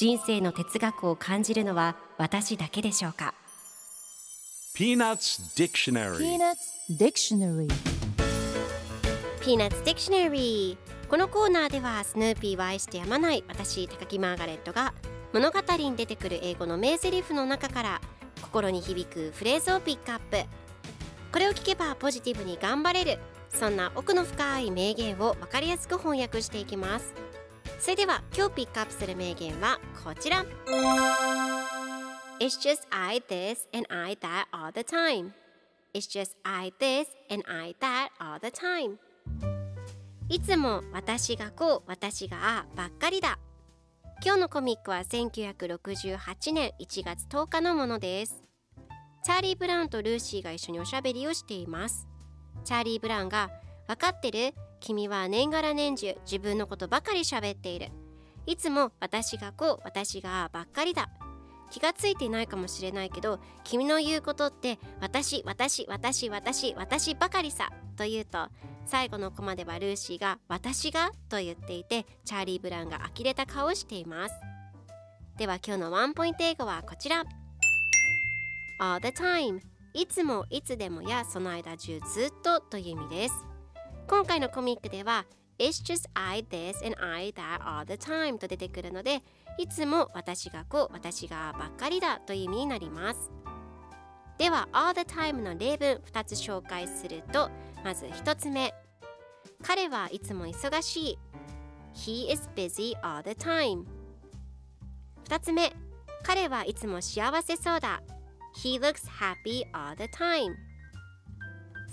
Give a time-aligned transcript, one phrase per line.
[0.00, 3.34] 人生の哲学を感じるのは私だけでしょうか
[4.74, 6.16] ？Peanuts Dictionary.
[6.16, 6.56] Peanuts
[6.98, 7.68] Dictionary.
[9.42, 14.94] Peanuts Dictionary このコーナーではスヌーピーを愛してやまない私高木マーガレットが
[15.34, 18.00] 物語に出てくる英語の名台詞の中から
[18.40, 20.38] 心に響くフレーズをピックアップ。
[21.30, 23.18] これを聞けばポジティブに頑張れる
[23.50, 27.12] そんな奥の深い名言を分かりやすく翻訳していきます
[27.80, 30.44] それでは今日ピックアップする名言はこちら。
[32.38, 35.32] It's just I this and I that all the time.
[35.94, 38.98] It's just I this and I that all the time.
[40.28, 43.38] いつも私がこう私がああばっかりだ。
[44.22, 48.44] 今日のコミックは1968年1月10日のものです。
[49.24, 52.06] チャーリー・ブラウンとルーシーが一緒におしゃべりをしています。
[52.62, 53.50] チャーリー・ブラウンが
[53.90, 54.54] 分かってる？
[54.78, 57.88] 君は年がら年中自分のことばかり喋っている。
[58.46, 61.08] いつも私がこう私がばっかりだ。
[61.72, 68.46] 気がついていないかもしれないけど君の言うことって私私私私私ばかりさと言うと
[68.86, 71.10] 最後のコマではルーシーが私が？
[71.28, 74.34] と言っていてチャーリー・ブラウンが呆れた顔をしています。
[75.36, 77.24] では今日のワンポイント英語はこちら。
[78.80, 79.58] All the time
[79.94, 83.34] いつもいつでもやその間中ずっとという意味です。
[84.10, 85.24] 今回のコミックでは
[85.60, 89.22] It's just I this and I that all the time と出てくるので
[89.56, 93.30] いつも私がこう私がばっかりだという意味になります
[94.36, 97.50] では all the time の例文2つ紹介すると
[97.84, 98.74] まず1つ目
[99.62, 101.18] 彼はいつも忙しい
[101.94, 103.84] He is busy all the time
[105.28, 105.72] 2つ目
[106.24, 108.02] 彼はいつも幸せそうだ
[108.56, 110.69] He looks happy all the time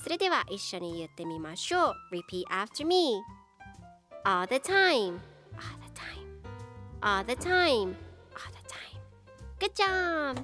[0.08, 3.22] それでは一緒に言ってみましょう Repeat after me
[4.24, 5.20] All the time
[5.52, 6.24] All the time
[7.02, 7.94] All the time
[8.32, 8.96] All the time
[9.60, 10.42] Good job!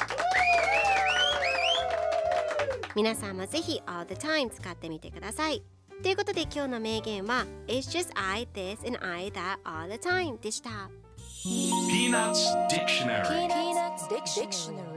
[2.94, 5.64] 皆さんもぜひ All the time 使ってみてください
[6.04, 10.90] ということで今日の名言は It's just I this and I that all the time でした
[11.46, 14.93] Peanuts Dictionary Peanuts Dictionary